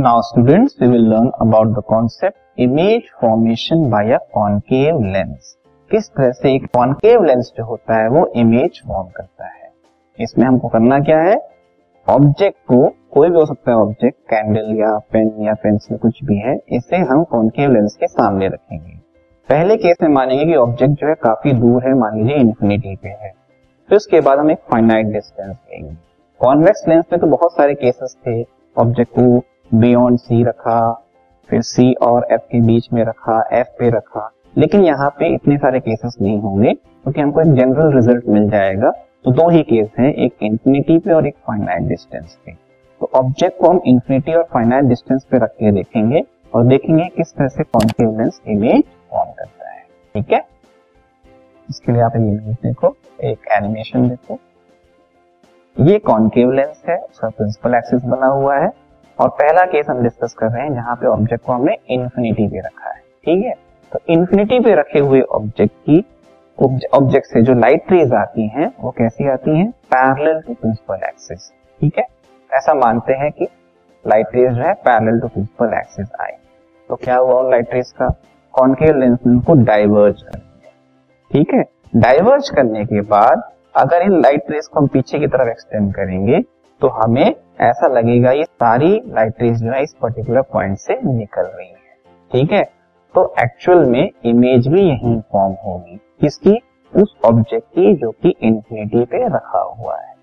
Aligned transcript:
Now 0.00 0.20
students 0.20 0.76
we 0.82 0.88
will 0.88 1.00
learn 1.00 1.30
about 1.40 1.66
the 1.66 1.82
concept 1.88 2.36
image 2.58 3.02
formation 3.20 3.90
by 3.90 4.12
a 4.12 4.18
concave 4.34 5.02
lens 5.02 5.56
किस 5.90 6.08
तरह 6.08 6.30
से 6.30 6.54
एक 6.54 6.66
concave 6.66 7.24
lens 7.24 7.52
जो 7.56 7.64
होता 7.64 7.96
है, 7.96 8.08
वो 8.08 8.26
इमेज 8.26 8.82
फॉर्म 8.88 9.08
करता 9.08 9.44
है? 9.44 9.70
इसमें 10.20 10.46
हमको 10.46 10.68
करना 10.68 11.00
क्या 11.00 11.20
है? 11.20 11.48
ऑब्जेक्ट 12.08 12.58
को, 12.68 12.88
कोई 13.10 13.28
भी 13.28 13.34
हो 13.34 13.46
सकता 13.46 13.70
है 13.70 13.76
ऑब्जेक्ट 13.76 14.18
कैंडल 14.30 14.76
या 14.76 14.98
पेन 14.98 15.36
या 15.40 15.54
पेंसिल 15.54 15.98
कुछ 15.98 16.24
भी 16.24 16.36
है, 16.36 16.60
इसे 16.68 16.96
हम 16.96 17.24
कॉनकेव 17.24 17.70
लेंस 17.70 17.96
के 18.00 18.06
सामने 18.06 18.48
रखेंगे। 18.48 18.92
पहले 19.48 19.76
केस 19.76 19.96
में 20.02 20.08
मानेंगे 20.08 20.44
कि 20.44 20.54
ऑब्जेक्ट 20.54 20.94
जो 20.94 21.08
है 21.08 21.14
काफ़ी 21.14 21.52
दूर 21.52 21.82
है, 21.82 21.94
मान 21.94 22.18
लीजिए 22.18 22.36
इन्फिनिटी 22.36 22.96
पे 22.96 23.08
है। 23.08 23.32
फिर 23.88 23.96
उसके 23.96 24.20
बाद 24.20 24.38
हम 24.38 24.50
एक 24.50 24.58
फाइनाइट 24.58 25.06
डिस्टेंस 25.06 25.56
लेंगे। 25.72 25.96
कॉन्वेक्स 26.40 26.88
लेंस 26.88 27.04
में 27.12 27.20
तो 27.20 27.26
बहुत 27.26 27.52
सारे 27.52 27.74
केसेस 27.74 28.16
थे 28.26 28.46
ऑब्जेक्ट 28.76 29.12
को 29.12 29.42
बियॉन्ड 29.74 30.18
सी 30.18 30.44
रखा, 30.44 31.06
फिर 31.48 31.62
सी 31.62 31.94
और 31.94 32.26
एफ़ 32.30 32.40
के 32.40 32.60
बीच 32.60 32.92
में 32.92 33.04
रखा, 33.04 33.48
एफ़ 33.52 33.68
पे 33.78 33.90
रखा। 33.90 34.32
लेकिन 34.58 34.84
यहाँ 34.84 35.10
पे 35.10 35.34
इतने 35.34 35.58
सारे 35.58 35.80
केसेस 35.80 36.16
नहीं 36.22 36.40
होंगे, 36.40 36.72
क्योंकि 36.74 37.20
हमको 37.20 37.40
एक 37.40 37.46
जनरल 37.46 37.94
रिज़ल्ट 37.94 38.24
मिल 38.28 38.50
जाएगा। 38.50 38.90
तो 39.24 39.30
दो 39.30 39.48
ही 39.48 39.62
केस 39.62 39.88
हैं, 39.98 40.14
एक 40.14 40.34
इंफिनिटी 40.42 40.98
पे 40.98 41.12
और 41.12 41.26
एक 41.26 41.34
फाइनाइट 41.34 41.82
डिस्टेंस 41.82 42.38
पे। 42.46 42.52
तो 43.00 43.10
ऑब्जेक्ट 43.14 43.60
को 43.60 43.68
हम 43.68 43.80
इंफिनिटी 43.86 44.34
और 44.34 44.42
फाइनाइट 44.42 44.84
डिस्टेंस 44.84 45.24
पे 45.24 45.38
रख 45.38 45.50
के 45.50 45.72
देखेंगे 45.72 46.22
और 46.54 46.66
देखेंगे 46.66 47.04
किस 47.04 47.34
तरह 47.34 47.48
से 47.48 47.64
कॉन्केव 47.64 48.20
लेंस 48.20 48.42
इमेज 48.48 48.84
फॉर्म 49.10 49.30
करता 49.30 49.70
है। 49.70 49.82
ठीक 50.14 50.32
है? 50.32 50.44
इसके 51.70 51.92
लिए 51.92 52.02
आप 52.02 52.16
ये 52.16 52.22
इमेज 52.22 52.56
देखो, 52.62 52.96
एक 53.24 53.38
एनिमेशन 53.52 54.08
देखो। 54.08 54.38
ये 55.80 55.98
कॉन्केव 55.98 56.52
लेंस 56.52 56.82
है, 56.88 56.96
उसका 56.96 57.28
प्रिंसिपल 57.28 57.74
एक्सिस 57.74 58.04
बना 58.04 58.26
हुआ 58.26 58.56
है। 58.56 58.79
और 59.20 59.28
पहला 59.30 59.64
केस 59.64 59.86
हम 59.88 60.02
डिस्कस 60.02 60.34
कर 60.34 60.46
रहे 60.46 60.62
हैं 60.62 60.74
जहाँ 60.74 60.94
पे 60.96 61.06
ऑब्जेक्ट 61.06 61.44
को 61.46 61.52
हमने 61.52 61.76
इन्फिनिटी 61.90 62.46
पे 62.48 62.60
रखा 62.60 62.90
है, 62.90 63.00
ठीक 63.24 63.44
है? 63.44 63.54
तो 63.92 63.98
इन्फिनिटी 64.08 64.60
पे 64.60 64.74
रखे 64.74 64.98
हुए 64.98 65.20
ऑब्जेक्ट 65.20 65.72
की 65.86 66.04
ऑब्जेक्ट 66.94 67.26
से 67.26 67.42
जो 67.42 67.54
लाइट 67.54 67.92
रेज 67.92 68.12
आती 68.14 68.46
हैं, 68.48 68.72
वो 68.80 68.90
कैसी 68.90 69.28
आती 69.28 69.56
हैं? 69.58 69.70
पैरेलल 69.94 70.40
टू 70.40 70.54
प्रिंसिपल 70.54 71.06
एक्सिस 71.08 71.50
ठीक 71.80 71.98
है? 71.98 72.04
ऐसा 72.50 72.74
मानते 72.74 73.12
हैं 73.12 73.30
कि 73.32 73.48
लाइट 74.04 74.34
रेज 74.34 74.52
जो 74.52 74.62
है 74.62 74.72
पैरेलल 74.84 75.20
टू 75.20 75.28
प्रिंसिपल 75.28 75.74
एक्सिस 75.78 76.08
आए। 76.20 76.36
तो 76.90 76.96
क्या 76.96 77.16
हुआ 77.16 77.42
लाइट 77.50 77.74
रेज 77.74 77.90
का? 77.92 78.08
कॉन्केव 78.54 78.96
लेंस 78.96 79.18
को 79.46 79.54
डाइवर्ज 79.64 80.22
कर 80.22 80.38
ठीक 81.30 81.54
है? 81.54 81.64
डाइवर्ज 81.96 82.48
करने 82.48 82.84
के 82.84 83.00
बाद, 83.00 83.42
अगर 83.76 84.02
इन 84.02 84.20
लाइट 84.22 84.50
रेज 84.50 84.66
को 84.66 84.80
हम 84.80 84.86
पीछे 84.86 85.18
की 85.18 85.26
तरफ़ 85.26 85.48
एक्सटेंड 85.48 85.92
करेंगे 85.94 86.40
तो 86.80 86.88
हमें 86.88 87.34
ऐसा 87.60 87.86
लगेगा 87.88 88.30
ये 88.30 88.44
सारी 88.44 88.90
लाइट 89.06 89.42
रेज 89.42 89.56
जो 89.56 89.70
है 89.72 89.82
इस 89.82 89.94
पर्टिकुलर 90.02 90.42
पॉइंट 90.52 90.78
से 90.78 90.94
निकल 91.04 91.42
रही 91.42 91.68
है। 91.68 91.94
ठीक 92.30 92.52
है? 92.52 92.62
तो 93.14 93.34
एक्चुअल 93.42 93.84
में 93.86 94.10
इमेज 94.24 94.68
भी 94.68 94.82
यही 94.82 95.18
फॉर्म 95.32 95.54
होगी। 95.64 95.96
किसकी? 96.20 96.60
उस 96.92 97.14
ऑब्जेक्ट 97.24 97.66
की 97.68 97.94
जो 97.94 98.10
कि 98.12 98.34
इंफिनिटी 98.42 99.04
पे 99.04 99.26
रखा 99.26 99.60
हुआ 99.60 99.96
है। 99.96 100.14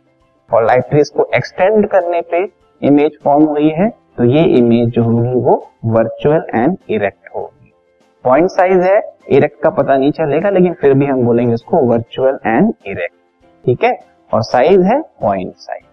और 0.50 0.66
लाइट 0.66 0.96
को 1.16 1.30
एक्सटेंड 1.36 1.88
करने 1.88 2.22
पे 2.32 2.44
इमेज 2.82 3.18
फॉर्म 3.24 3.46
हुई 3.46 3.70
है 3.70 3.90
तो 4.18 4.24
ये 4.26 4.44
इमेज 4.58 4.90
जो 4.90 5.04
होगी 5.04 5.40
वो 5.42 5.54
वर्चुअल 5.88 6.46
एंड 6.56 6.78
इरेक्ट 6.90 7.30
होगी। 7.36 7.72
पॉइंट 8.26 8.50
साइज़ 8.50 8.82
है 8.82 9.00
इरेक्ट 9.30 9.62
का 9.64 9.70
पता 9.72 9.98
नहीं 9.98 10.12
चलेगा, 10.12 10.50
लेकिन 10.50 10.74
फिर 10.74 10.94
भी 10.94 11.06
हम 11.06 11.24
बोलेंगे 11.26 11.54
इसको 11.54 11.82
वर्चुअल 11.88 12.40
एंड 12.46 12.74
इरेक्ट 12.88 13.16
ठीक 13.66 13.84
है? 13.84 13.98
और 14.32 14.42
साइज़ 14.44 14.82
है 14.84 15.02
पॉइंट 15.22 15.54
साइज़ 15.58 15.86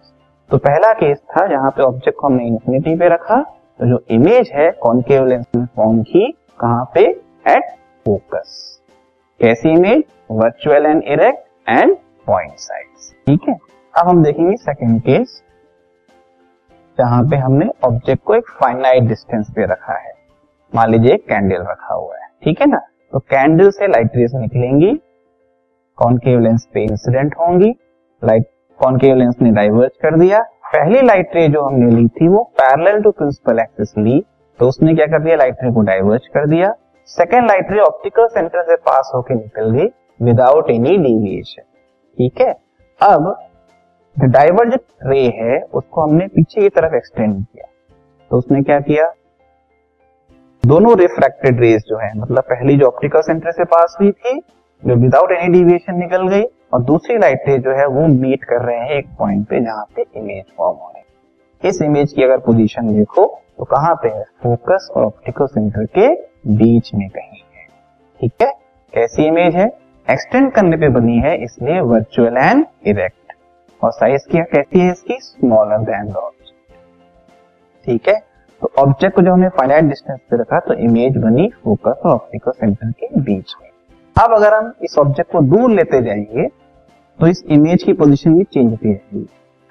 तो 0.49 0.57
पहला 0.57 0.91
केस 0.93 1.17
था 1.29 1.45
जहाँ 1.47 1.69
पे 1.71 1.83
ऑब्जेक्ट 1.83 2.19
को 2.19 2.27
हमने 2.27 2.45
इंफिनिटी 2.47 2.95
पे 2.95 3.07
रखा। 3.09 3.41
तो 3.79 3.85
जो 3.85 4.03
इमेज 4.09 4.51
है 4.53 4.71
कॉन्केव 4.71 5.25
लेंस 5.25 5.45
में 5.55 5.65
फॉर्म 5.75 6.01
की, 6.03 6.31
कहाँ 6.59 6.83
पे? 6.93 7.01
एट 7.47 7.63
फोकस 8.05 8.81
कैसी 9.39 9.69
image 9.69 10.03
virtual 10.31 10.85
and 10.85 11.03
erect 11.03 11.69
and 11.69 11.95
point 12.27 12.51
size 12.51 13.11
ठीक 13.27 13.49
है? 13.49 13.57
अब 13.93 14.07
हम 14.07 14.23
देखेंगे 14.23 14.55
सेकेंड 14.57 15.01
केस 15.01 15.41
जहाँ 16.97 17.23
पे 17.23 17.35
हमने 17.35 17.69
ऑब्जेक्ट 17.83 18.23
को 18.23 18.35
एक 18.35 18.49
फाइनाइट 18.49 19.03
डिस्टेंस 19.03 19.49
पे 19.55 19.65
रखा 19.65 19.97
है। 19.97 20.13
मान 20.75 20.91
लीजिए 20.91 21.13
एक 21.13 21.27
कैंडल 21.27 21.61
रखा 21.61 21.93
हुआ 21.93 22.17
है। 22.17 22.27
ठीक 22.43 22.61
है 22.61 22.67
ना? 22.67 22.77
तो 23.11 23.19
कैंडल 23.19 23.69
से 23.69 23.87
लाइट 23.87 24.15
रेस 24.15 24.31
निकलेंगी। 24.35 24.93
कॉन्केव 25.97 26.39
लेंस 26.39 26.67
पे 26.73 26.83
इंसिडेंट 26.83 27.35
होंगी। 27.39 27.69
लाइट 28.23 28.49
कॉन्केव 28.79 29.15
लेंस 29.15 29.35
ने 29.41 29.51
डाइवर्ज 29.51 29.91
कर 30.01 30.17
दिया। 30.19 30.39
पहली 30.65 31.01
लाइट 31.01 31.35
रे 31.35 31.47
जो 31.47 31.61
हमने 31.61 31.91
ली 31.91 32.07
थी 32.09 32.27
वो 32.27 32.43
पैरेलल 32.59 33.01
टू 33.01 33.11
प्रिंसिपल 33.11 33.59
एक्सिस 33.59 33.93
ली 33.97 34.23
तो 34.59 34.67
उसने 34.67 34.93
क्या 34.95 35.05
कर 35.07 35.23
दिया? 35.23 35.35
लाइट 35.35 35.63
रे 35.63 35.71
को 35.73 35.81
डाइवर्ज 35.81 36.27
कर 36.27 36.47
दिया। 36.47 36.73
Second 37.09 37.47
light 37.47 37.71
ray 37.71 37.79
optical 37.79 38.27
centre 38.27 38.63
से 38.63 38.75
पास 38.85 39.11
होकर 39.15 39.35
निकल 39.35 39.69
गई 39.71 39.87
विदाउट 40.19 40.69
एनी 40.69 40.97
डिविएशन 40.97 41.61
ठीक 42.17 42.41
है? 42.41 42.51
अब 42.99 43.35
जो 44.15 44.27
डाइवर्ज 44.31 44.73
रे 45.03 45.21
है, 45.35 45.61
उसको 45.63 46.01
हमने 46.01 46.27
पीछे 46.27 46.61
की 46.61 46.69
तरफ़ 46.69 46.95
एक्सटेंड 46.95 47.33
किया। 47.33 47.67
तो 48.31 48.37
उसने 48.37 48.61
क्या 48.63 48.79
किया? 48.79 49.11
दोनों 50.63 50.95
रिफ्रैक्टेड 50.97 51.59
रेज 51.59 51.81
जो 51.87 51.97
है 51.97 52.11
मतलब 52.17 52.43
पहली 52.43 52.75
जो 52.77 52.85
ऑप्टिकल 52.87 53.21
सेंटर 53.21 53.51
से 53.51 53.63
पास 53.65 53.97
हुई 53.99 54.11
थी, 54.11 54.39
जो 54.83 54.95
विदाउट 54.95 55.31
एनी 55.31 55.51
डिविएशन 55.53 55.99
निकल 55.99 56.27
गई 56.27 56.43
और 56.75 56.81
दूसरी 56.81 57.17
लाइट 57.17 57.43
रे 57.47 57.57
जो 57.57 57.71
है 57.71 57.85
वो 57.87 58.07
मीट 58.07 58.43
कर 58.43 58.61
रहे 58.61 58.77
हैं 58.77 58.89
एक 58.89 59.05
पॉइंट 59.19 59.47
पे 59.47 59.59
जहाँ 59.59 59.83
पे 59.95 60.05
इमेज 60.15 60.45
फॉर्म 60.57 60.77
हो 60.77 60.91
रही 60.95 61.01
है। 61.01 61.69
इस 61.69 61.81
इमेज 61.81 62.13
की 62.13 62.23
अगर 62.23 62.37
पोजीशन 62.37 62.95
देखो 62.95 63.25
तो 63.57 63.63
कहाँ 63.63 63.93
पे 63.95 64.09
है? 64.09 64.23
फोकस 64.43 64.89
और 64.95 65.05
ऑप्टिकल 65.05 65.45
सेंटर 65.45 65.85
के 65.97 66.07
बीच 66.55 66.93
में 66.95 67.07
कहीं 67.09 67.41
है। 67.55 67.65
ठीक 68.21 68.31
है? 68.41 68.51
कैसी 68.93 69.27
इमेज 69.27 69.55
है? 69.55 69.65
एक्सटेंड 70.07 70.51
करने 70.51 70.77
पे 70.77 70.89
बनी 70.89 71.17
है 71.17 71.35
इसलिए 71.43 71.79
वर्चुअल 71.81 72.37
एंड 72.37 72.65
इरेक्ट 72.87 73.33
और 73.81 73.91
साइज़ 73.91 74.27
क्या 74.31 74.43
कहती 74.43 74.79
है 74.79 74.91
इसकी? 74.91 75.17
स्मॉलर 75.21 75.77
देन 75.81 76.13
ठीक 77.85 78.09
है? 78.09 78.19
तो 78.61 78.71
ऑब्जेक्ट 78.79 79.15
को 79.15 79.21
जो 79.21 79.33
हमने 79.33 79.49
फाइनाइट 79.51 79.85
डिस्टेंस 79.85 80.19
पे 80.19 80.41
रखा 80.41 80.59
तो 80.59 80.73
इमेज 80.81 81.17
बनी 81.17 81.49
फोकस 81.63 82.01
और 82.05 82.11
ऑप्टिकल 82.11 82.51
सेंटर 82.51 82.91
के 82.91 83.07
बीच 83.21 83.55
में। 83.61 83.69
अब 84.15 84.33
अगर 84.33 84.53
हम 84.53 84.71
इस 84.81 84.97
ऑब्जेक्ट 84.99 85.31
को 85.31 85.39
दूर 85.41 85.71
लेते 85.71 86.01
जाएँगे 86.01 86.64
तो 87.19 87.27
इस 87.27 87.43
इमेज 87.47 87.83
की 87.83 87.93
पोजीशन 87.93 88.33
भी 88.35 88.43
चेंज 88.43 88.69
होती 88.71 88.89
रहेगी। 88.89 89.23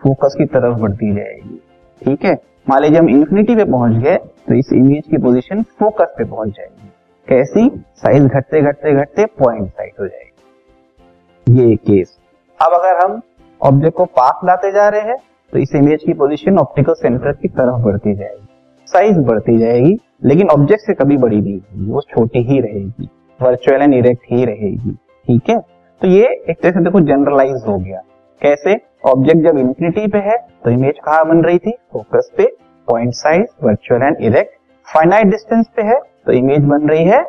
फोकस 0.02 0.34
की 0.38 0.44
तरफ़ 0.46 0.78
बढ़ती 0.78 1.12
जाएगी 1.14 1.60
ठीक 2.02 2.24
है? 2.24 2.34
मान 2.66 2.82
लीजिए 2.82 2.98
हम 2.98 3.08
इन्फिनिटी 3.08 3.56
पे 3.56 3.64
पहुँच 3.64 4.02
गए 4.02 4.16
तो 4.16 4.54
इस 4.54 4.72
इमेज 4.72 5.02
की 5.10 5.18
पोजीशन 5.18 5.62
फोकस 5.78 6.14
पे 6.18 6.24
पहुँच 6.24 6.48
जाएगी। 6.48 6.88
कैसी? 7.28 7.68
साइज़ 7.96 8.24
घटते 8.24 8.60
घटते 8.62 8.92
घटते 8.94 9.24
पॉइंट 9.38 9.68
साइज़ 9.68 10.00
हो 10.00 10.06
जाएगी। 10.06 11.60
ये 11.60 11.76
केस 11.76 12.16
अब 12.60 12.72
अगर 12.74 13.04
हम 13.04 13.20
ऑब्जेक्ट 13.60 13.96
को 13.96 14.04
पास 14.04 14.40
लाते 14.44 14.72
जा 14.72 14.88
रहे 14.88 15.00
हैं 15.00 15.16
तो 15.52 15.58
इस 15.58 15.74
इमेज 15.74 16.02
की 16.02 16.12
पोजीशन 16.14 16.58
ऑप्टिकल 16.58 16.94
सेंटर 16.94 17.32
की 17.32 17.48
तरफ़ 17.50 17.82
बढ़ती 17.82 18.14
जाएगी। 18.14 18.46
साइज़ 18.88 19.18
बढ़ती 19.18 19.56
जाएगी, 19.58 19.98
लेकिन 20.24 20.48
ऑब्जेक्ट 20.48 20.86
से 20.86 20.94
कभी 20.94 21.16
बड़ी 21.16 21.40
नहीं 21.40 21.54
होगी, 21.54 21.90
वो 21.90 22.00
छोटी 22.10 22.42
ही 22.42 22.60
रहेगी। 22.60 23.08
वर्चुअल 23.40 23.82
एंड 23.82 23.94
इरेक्ट 23.94 24.22
ही 24.30 24.44
रहेगी। 24.44 24.92
ठीक 25.26 25.50
है? 25.50 25.56
तो 26.00 26.08
ये 26.08 26.24
एक 26.50 26.60
तरह 26.62 26.72
से 26.72 26.80
देखो 26.80 27.00
जनरलाइज 27.02 27.62
हो 27.66 27.76
गया। 27.78 28.00
कैसे? 28.42 28.74
ऑब्जेक्ट 29.06 29.40
जब 29.42 29.58
इंफिनिटी 29.58 30.06
पे 30.06 30.18
है 30.20 30.36
तो 30.64 30.70
इमेज 30.70 30.98
कहा 31.04 31.22
बन 31.24 31.42
रही 31.44 31.58
थी? 31.58 31.72
फोकस 31.92 32.30
पे 32.36 32.46
point 32.88 33.12
size 33.14 33.46
virtual 33.64 34.02
and 34.02 34.16
erect 34.22 34.54
finite 34.86 35.26
distance 35.26 35.66
पे 35.76 35.82
है 35.82 35.98
तो 36.26 36.32
इमेज 36.32 36.64
बन 36.64 36.88
रही 36.88 37.04
है 37.04 37.22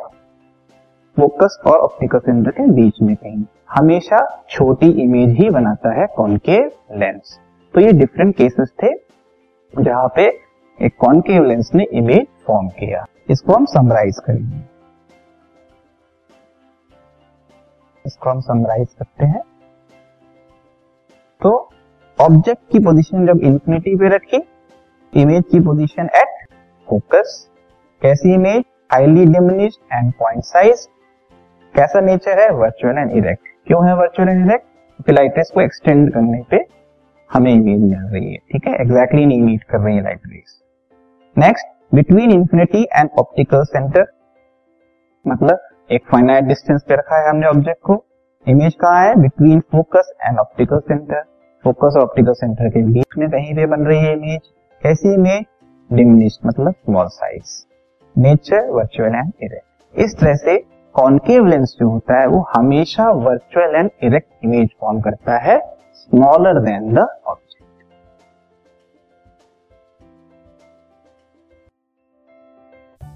फोकस 1.16 1.58
और 1.66 1.78
ऑप्टिकल 1.78 2.18
सेंटर 2.18 2.50
के 2.50 2.70
बीच 2.72 3.00
में 3.02 3.14
कहीं। 3.16 3.44
हमेशा 3.70 4.18
छोटी 4.50 4.90
इमेज 5.02 5.36
ही 5.38 5.48
बनाता 5.50 5.92
है 6.00 6.06
कॉन्केव 6.16 6.70
लेंस 6.92 7.38
तो 7.74 7.80
ये 7.80 7.92
डिफरेंट 7.92 8.34
केसेस 8.36 8.72
थे, 8.82 8.92
जहाँ 9.74 10.08
पे 10.16 10.26
एक 10.78 10.96
कॉन्केव 10.98 11.44
लेंस 11.44 11.70
ने 11.74 11.86
इमेज 11.92 12.26
फॉर्म 12.46 12.68
किया। 12.70 13.04
इसको 13.30 13.52
हम 13.52 13.64
समराइज 13.66 14.18
करेंगे। 14.26 14.60
इसको 18.06 18.30
हम 18.30 18.40
समराइज 18.40 18.86
करते 18.92 19.26
हैं। 19.26 19.40
तो 21.42 21.50
ऑब्जेक्ट 22.18 22.60
की 22.72 22.78
पोजीशन 22.78 23.26
जब 23.26 23.40
इंफिनिटी 23.44 23.96
पे 23.96 24.08
रखी 24.08 24.42
इमेज 25.12 25.44
की 25.50 25.60
पोजीशन 25.60 26.08
एट 26.16 26.46
फोकस 26.88 27.48
कैसी 28.02 28.34
image 28.34 28.64
highly 28.92 29.24
diminish 29.26 29.78
and 29.92 30.12
point 30.12 30.44
size 30.44 30.86
कैसा 31.74 32.00
नेचर 32.00 32.40
है? 32.40 32.48
वर्चुअल 32.52 32.98
एंड 32.98 33.12
इरेक्ट 33.14 33.48
क्यों 33.66 33.86
है 33.86 33.94
वर्चुअल 33.96 34.28
एंड 34.28 34.46
इरेक्ट 34.46 34.64
क्योंकि 34.64 35.12
लाइट 35.12 35.38
को 35.54 35.60
एक्सटेंड 35.60 36.12
करने 36.12 36.42
पे 36.50 36.64
हमें 37.30 37.52
इमेज 37.52 37.80
मिल 37.80 38.08
रही 38.12 38.32
है, 38.32 38.38
ठीक 38.52 38.66
है? 38.68 38.74
एग्जैक्टली 38.74 39.24
नहीं 39.26 39.40
मीट 39.42 39.64
कर 39.64 39.78
रही 39.78 39.96
है 39.96 40.02
light 40.02 40.20
rays 40.26 40.60
next 41.36 41.66
between 41.94 42.30
infinity 42.32 42.82
and 42.92 43.10
optical 43.18 43.64
centre 43.64 44.06
मतलब 45.24 45.68
एक 45.90 46.02
फाइनाइट 46.12 46.44
डिस्टेंस 46.44 46.82
पे 46.82 46.94
रखा 46.94 47.16
है 47.16 47.28
हमने 47.28 47.46
ऑब्जेक्ट 47.46 47.80
को। 47.82 47.94
इमेज 48.46 48.74
कहा 48.74 49.00
है? 49.00 49.14
Between 49.14 49.60
focus 49.72 50.12
and 50.22 50.38
optical 50.38 50.78
centre 50.78 51.22
focus 51.64 51.96
और 51.96 52.02
ऑप्टिकल 52.02 52.32
सेंटर 52.32 52.68
के 52.68 52.82
बीच 52.84 53.16
में 53.18 53.28
कहीं 53.30 53.54
पे 53.54 53.66
बन 53.66 53.86
रही 53.86 53.98
है 53.98 54.12
इमेज 54.12 54.48
कैसी 54.82 55.12
इमेज 55.14 55.44
डिमिनिश 55.90 56.38
मतलब 56.46 56.72
small 56.72 57.06
size 57.08 57.54
nature 58.16 58.70
virtual 58.70 59.14
and 59.14 59.32
erect 59.42 59.98
इस 59.98 60.16
तरह 60.18 60.34
से 60.34 60.56
कॉन्केव 60.94 61.46
लेंस 61.46 61.76
जो 61.80 61.88
होता 61.88 62.20
है, 62.20 62.26
वो 62.26 62.44
हमेशा 62.56 63.10
virtual 63.10 63.74
and 63.74 63.90
erect 64.02 64.28
image 64.44 64.68
form 64.80 65.00
करता 65.00 65.38
है। 65.38 65.58
Smaller 65.94 66.60
than 66.60 66.92
the 66.94 67.06